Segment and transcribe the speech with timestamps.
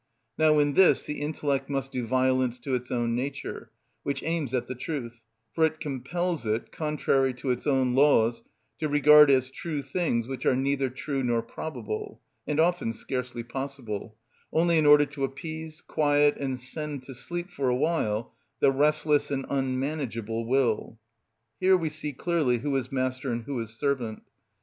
[0.35, 3.69] Now in this the intellect must do violence to its own nature,
[4.01, 5.21] which aims at the truth,
[5.53, 8.41] for it compels it, contrary to its own laws,
[8.79, 14.15] to regard as true things which are neither true nor probable, and often scarcely possible,
[14.51, 19.29] only in order to appease, quiet, and send to sleep for a while the restless
[19.29, 20.97] and unmanageable will.
[21.59, 24.23] Here we see clearly who is master and who is servant.